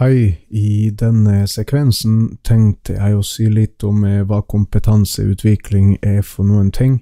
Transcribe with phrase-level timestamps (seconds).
[0.00, 6.48] Hei, i denne sekvensen tenkte jeg å si litt om eh, hva kompetanseutvikling er for
[6.48, 6.94] noen ting,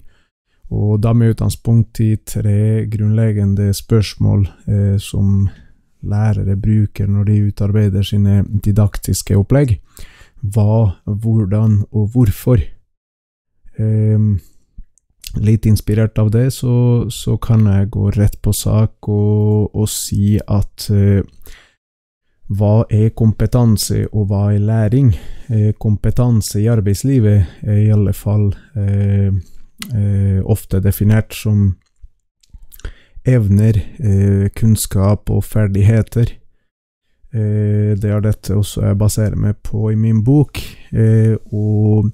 [0.74, 5.46] og da med utgangspunkt i tre grunnleggende spørsmål eh, som
[6.02, 9.76] lærere bruker når de utarbeider sine didaktiske opplegg.
[10.42, 12.66] Hva, hvordan og hvorfor.
[13.78, 14.26] Eh,
[15.38, 20.34] litt inspirert av det, så, så, kan jeg gå rett på sak og, og si
[20.42, 21.22] at eh,
[22.48, 25.12] hva er kompetanse, og hva er læring?
[25.52, 29.28] Eh, kompetanse i arbeidslivet er i alle fall eh,
[29.92, 31.76] eh, ofte definert som
[33.28, 36.32] evner, eh, kunnskap og ferdigheter.
[37.34, 40.60] Eh, det er dette også jeg baserer meg på i min bok,
[41.52, 42.08] og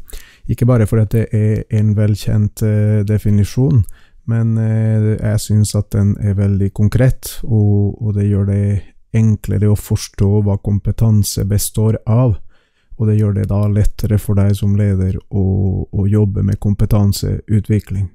[0.51, 2.65] ikke bare fordi det er en velkjent
[3.07, 3.85] definisjon,
[4.27, 9.79] men jeg syns at den er veldig konkret, og, og det gjør det enklere å
[9.79, 12.37] forstå hva kompetanse består av,
[12.99, 15.45] og det gjør det da lettere for deg som leder å,
[15.91, 18.11] å jobbe med kompetanseutvikling.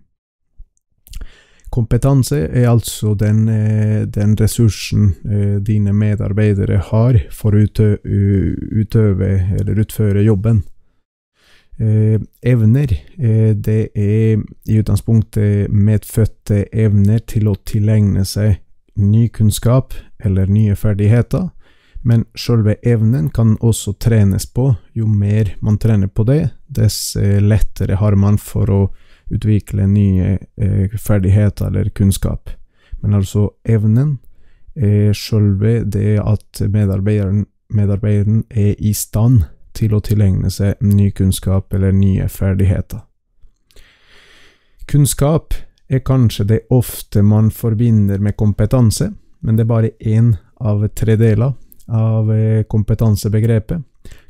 [1.69, 9.83] Kompetanse er altså den, eh, den ressursen eh, dine medarbeidere har for å utøve eller
[9.83, 10.63] utføre jobben.
[11.79, 12.89] Eh, evner,
[13.53, 18.57] det er i utgangspunktet medfødte evner til å tilegne seg
[18.99, 21.49] ny kunnskap eller nye ferdigheter,
[22.01, 24.73] men selve evnen kan også trenes på.
[24.93, 28.81] Jo mer man trener på det, dess eh, lettere har man for å
[29.29, 32.49] utvikle nye eh, ferdigheter eller kunnskap.
[33.01, 34.17] Men altså evnen
[34.75, 39.43] er selve det at medarbeideren, medarbeideren er i stand
[39.75, 43.03] til å tilegne seg ny kunnskap eller nye ferdigheter.
[44.89, 45.53] Kunnskap
[45.89, 51.15] er kanskje det ofte man forbinder med kompetanse, men det er bare én av tre
[51.17, 51.55] deler
[51.89, 53.81] av eh, kompetansebegrepet.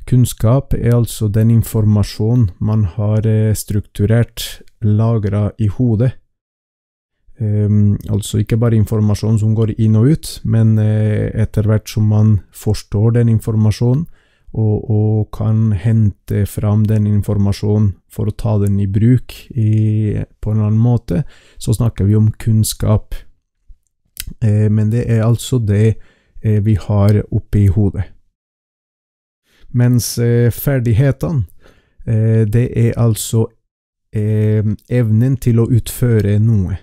[0.09, 6.13] Kunnskap er altså den informasjon man har eh, strukturert, lagra i hodet.
[7.39, 12.09] Um, altså ikke bare informasjon som går inn og ut, men uh, etter hvert som
[12.11, 14.09] man forstår den informasjonen,
[14.53, 20.53] og, og, kan hente fram den informasjonen for å ta den i bruk i, på
[20.53, 21.23] en annen måte,
[21.57, 23.15] så snakker vi om kunnskap.
[24.41, 25.99] Eh, men det er altså det
[26.41, 28.09] eh, vi har oppe i hodet.
[29.69, 31.45] Mens eh, ferdighetene,
[32.05, 33.45] eh, det er altså
[34.09, 36.79] eh, evnen til å utføre noe.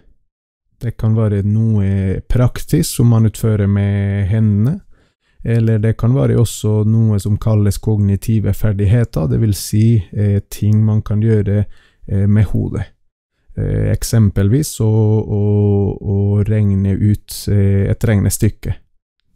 [0.78, 4.80] Det kan være noe praktisk som man utfører med hendene
[5.46, 11.04] eller det kan være også noe som kalles kognitive ferdigheter, vil si eh, ting man
[11.06, 12.88] kan gjøre eh, med hodet.
[13.54, 14.88] Eh, eksempelvis å,
[15.22, 15.44] å,
[15.96, 18.74] å, regne ut eh, et regnestykke.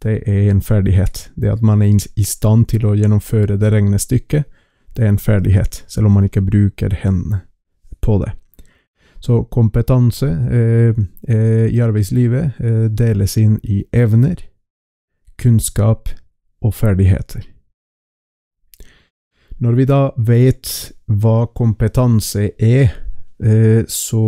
[0.03, 1.29] Det er en ferdighet.
[1.39, 4.59] Det at man er i stand til å gjennomføre det regnestykket,
[4.91, 7.45] det er en ferdighet, selv om man ikke bruker hendene
[8.03, 8.33] på det.
[9.23, 11.01] Så kompetanse eh,
[11.31, 12.59] eh, i arbeidslivet
[12.91, 14.41] deles inn i evner,
[15.41, 16.09] kunnskap
[16.61, 17.41] og ferdigheter.
[19.61, 20.71] Når vi da vet
[21.05, 22.93] hva kompetanse er,
[23.43, 24.23] eh, så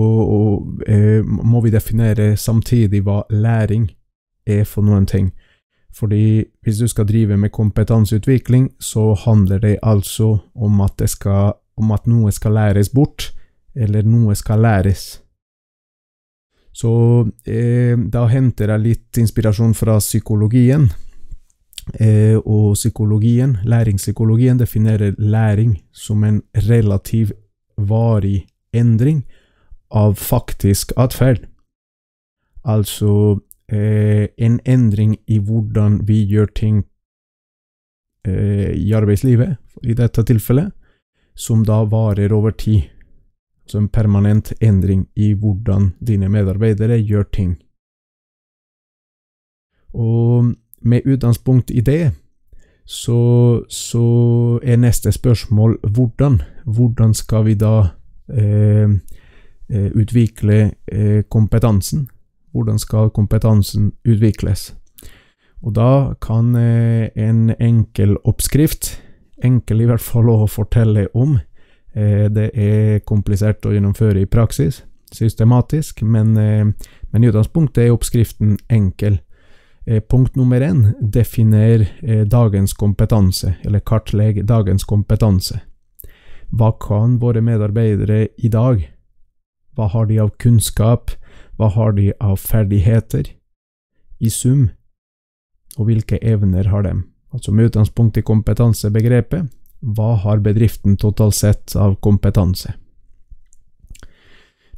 [0.88, 3.88] eh, må vi definere samtidig hva læring
[4.46, 5.32] er for noen ting.
[5.94, 11.54] Fordi hvis du skal drive med kompetanseutvikling, så handler det altså om at, det skal,
[11.78, 13.34] om at noe skal læres bort,
[13.76, 15.23] eller noe skal læres.
[16.74, 16.92] Så
[17.46, 20.90] eh, da henter jeg litt inspirasjon fra psykologien.
[22.00, 27.32] Eh, og psykologien, læringspsykologien, definerer læring som en relativ
[27.78, 29.24] varig endring
[29.92, 31.46] av faktisk atferd.
[32.64, 36.84] Altså eh, en endring i hvordan vi gjør ting
[38.26, 40.72] eh, i arbeidslivet, i dette tilfellet,
[41.36, 42.90] som da varer over tid.
[43.66, 47.54] Så en permanent endring i hvordan dine medarbeidere gjør ting.
[49.94, 52.12] Og med utgangspunkt i det,
[52.86, 54.06] så, så
[54.64, 56.42] er neste spørsmål hvordan.
[56.66, 57.88] Hvordan skal vi da
[58.30, 58.90] eh,
[59.70, 62.10] eh, utvikle eh, kompetansen?
[62.52, 64.76] Hvordan skal kompetansen utvikles?
[65.64, 69.00] Og da kan eh, en enkel oppskrift,
[69.44, 71.38] enkel i hvert fall å fortelle om,
[71.94, 74.82] det er komplisert å gjennomføre i praksis,
[75.14, 76.66] systematisk, men, eh,
[77.12, 79.20] men i utgangspunktet er oppskriften enkel.
[79.86, 85.62] Eh, punkt nummer én definer eh, dagens kompetanse, eller kartlegg dagens kompetanse.
[86.50, 88.90] Hva kan våre medarbeidere i dag?
[89.76, 91.12] Hva har de av kunnskap?
[91.58, 93.34] Hva har de av ferdigheter?
[94.20, 94.70] I sum,
[95.78, 97.02] og hvilke evner har de?
[97.34, 99.50] altså med utgangspunkt i kompetansebegrepet,
[99.84, 102.74] hva har bedriften totalt sett av kompetanse?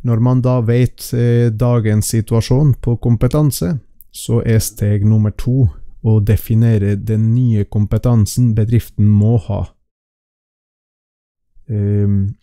[0.05, 3.77] Når man da vet eh, dagens situasjon på kompetanse,
[4.11, 5.67] så er steg nummer to
[6.05, 9.63] å definere den nye kompetansen bedriften må ha.
[11.65, 12.35] Um,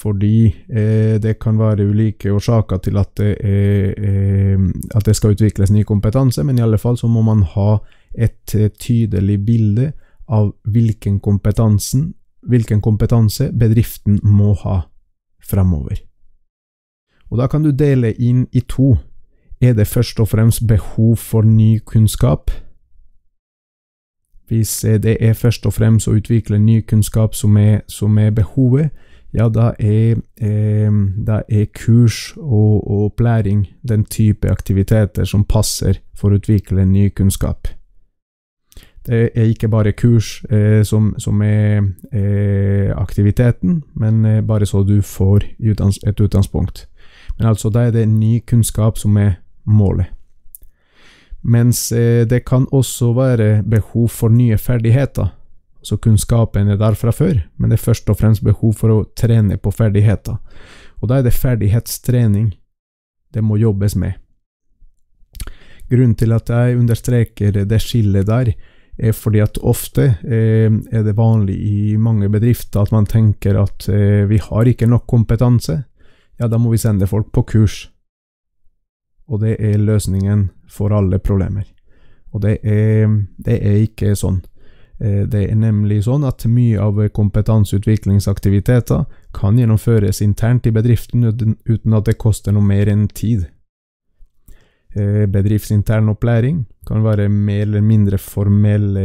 [0.00, 5.34] fordi eh, det kan være ulike årsaker til at det, er, eh, at det, skal
[5.34, 7.78] utvikles ny kompetanse, men i alle fall så må man ha
[8.14, 9.90] et eh, tydelig bilde
[10.30, 11.20] av hvilken,
[12.46, 14.80] hvilken kompetanse bedriften må ha
[15.42, 15.98] fremover.
[17.30, 18.96] Og da kan du dele inn i to.
[19.60, 22.50] Er det først og fremst behov for ny kunnskap?
[24.48, 28.90] Hvis det er først og fremst å utvikle ny kunnskap som er, som er behovet,
[29.32, 30.90] ja, da er, eh,
[31.26, 37.68] da er kurs og, opplæring den type aktiviteter som passer for å utvikle ny kunnskap.
[39.06, 44.82] Det er ikke bare kurs eh, som, som, er eh, aktiviteten, men eh, bare så
[44.84, 46.86] du får et utgangspunkt.
[47.38, 50.12] Men altså, da er det ny kunnskap som er målet.
[51.42, 55.32] Mens eh, det kan også være behov for nye ferdigheter.
[55.82, 59.04] Så kunnskapen er der fra før, men det er først og fremst behov for å
[59.16, 60.36] trene på ferdigheter.
[61.00, 62.50] Og da er det ferdighetstrening
[63.32, 64.18] det må jobbes med.
[65.90, 68.79] Grunnen til at jeg understreker det skillet der, er
[69.16, 74.26] fordi at ofte eh, er det vanlig i mange bedrifter at man tenker at eh,
[74.28, 75.78] vi har ikke nok kompetanse,
[76.40, 77.86] ja, da må vi sende folk på kurs
[79.30, 81.64] og det er løsningen for alle problemer.
[82.34, 83.06] Og det er,
[83.38, 84.40] det er ikke sånn.
[84.98, 89.06] Eh, det er nemlig sånn at mye av kompetanseutviklingsaktiviteter
[89.36, 93.46] kan gjennomføres internt i bedriften uten at det koster noe mer enn tid.
[94.94, 99.04] Eh, bedriftsintern opplæring kan være mer eller mindre formelle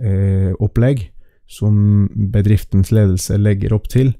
[0.00, 1.10] eh, opplegg
[1.50, 4.12] som bedriftens ledelse legger opp til,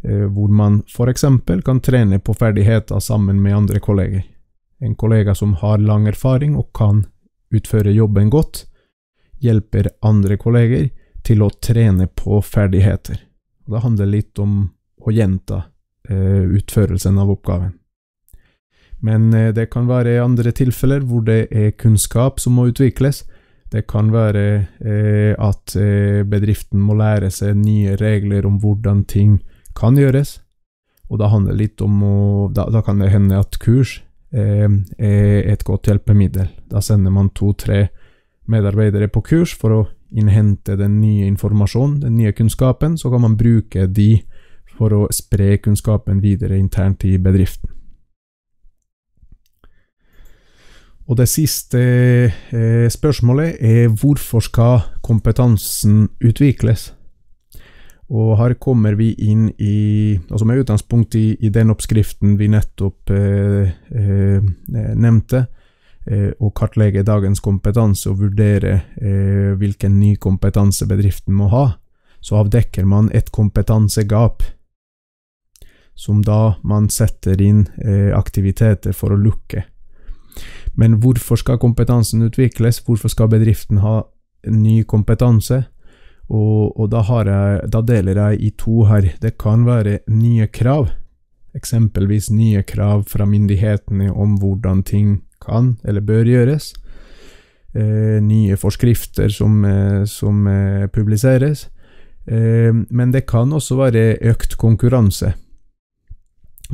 [0.00, 1.26] hvor man f.eks.
[1.60, 4.22] kan trene på ferdigheter sammen med andre kolleger
[4.80, 7.04] en kollega som har lang erfaring og kan
[7.54, 8.64] utføre jobben godt,
[9.40, 10.88] hjelper andre kolleger
[11.24, 13.20] til å trene på ferdigheter.
[13.66, 14.62] Det handler litt om
[15.00, 15.62] å gjenta
[16.08, 17.74] eh, utførelsen av oppgaven.
[19.00, 23.24] Men eh, det kan være andre tilfeller hvor det er kunnskap som må utvikles.
[23.70, 24.44] Det kan være
[24.82, 29.38] eh, at eh, bedriften må lære seg nye regler om hvordan ting
[29.78, 30.40] kan gjøres.
[31.10, 34.00] Og da å da, da kan det hende at kurs
[34.30, 34.70] er
[35.50, 36.46] et godt hjelpemiddel.
[36.70, 37.88] Da sender man to-tre
[38.46, 39.80] medarbeidere på kurs for å
[40.14, 42.94] innhente den nye informasjonen, den nye kunnskapen.
[42.94, 44.20] Så kan man bruke de
[44.78, 47.69] for å spre kunnskapen videre internt i bedriften.
[51.10, 51.80] Og det siste
[52.54, 56.92] eh, spørsmålet er hvorfor skal kompetansen utvikles?
[58.10, 63.10] Og her kommer vi inn i, altså med utgangspunkt i, i den oppskriften vi nettopp
[63.14, 65.44] eh, eh, nevnte,
[66.06, 71.64] eh, å kartlegge dagens kompetanse og vurdere eh, hvilken ny kompetanse bedriften må ha,
[72.22, 74.46] så avdekker man et kompetansegap,
[75.94, 79.66] som da man setter inn eh, aktiviteter for å lukke.
[80.78, 84.00] Men hvorfor skal kompetansen utvikles, hvorfor skal bedriften ha
[84.48, 85.64] ny kompetanse?
[86.30, 89.08] Og, og da, jeg, da, deler jeg i to her.
[89.22, 90.92] Det kan være nye krav,
[91.58, 96.70] eksempelvis nye krav fra myndighetene om hvordan ting kan eller bør gjøres.
[97.74, 101.68] Eh, nye forskrifter som, eh, som eh, publiseres.
[102.26, 105.34] Eh, men det kan også være økt konkurranse.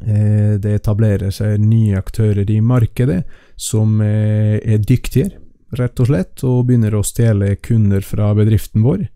[0.04, 3.22] Eh, det etablerer seg nye aktører i markedet
[3.56, 5.40] som eh, er dyktigere,
[5.76, 9.06] rett og slett, og begynner å stjele kunder fra bedriften vår.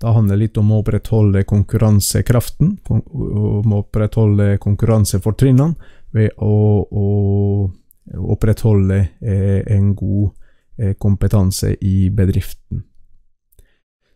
[0.00, 6.54] Da handler det litt om å opprettholde konkurransekraften, om å opprettholde konkurransefortrinnene ved å,
[6.88, 10.36] å opprettholde eh, en god
[10.96, 12.80] kompetanse i bedriften.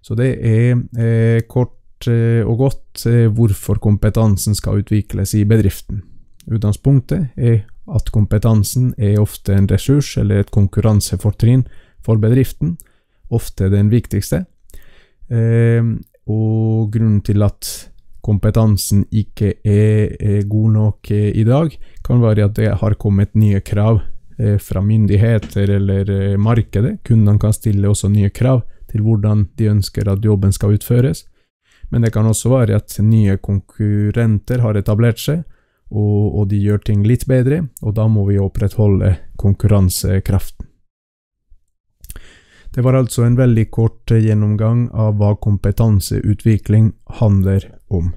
[0.00, 6.02] Så det er kort eh, og godt eh, hvorfor kompetansen skal utvikles i bedriften.
[6.50, 11.66] Utgangspunktet er at kompetansen er ofte en ressurs eller et konkurransefortrinn
[12.04, 12.76] for bedriften,
[13.32, 14.44] ofte den viktigste.
[15.32, 17.68] Ehm, og grunnen til at
[18.24, 23.60] kompetansen ikke er, god nok eh, i dag, kan være at det har kommet nye
[23.60, 24.02] krav
[24.34, 26.08] fra myndigheter eller
[26.42, 26.96] markedet.
[27.06, 31.22] Kundene kan stille også nye krav til hvordan de ønsker at jobben skal utføres.
[31.90, 35.44] Men det kan også være at nye konkurrenter har etablert seg,
[35.94, 40.70] og, og de gjør ting litt bedre, og da må vi opprettholde konkurransekraften.
[42.74, 48.10] Det var altså en veldig kort gjennomgang av hva kompetanseutvikling handler om.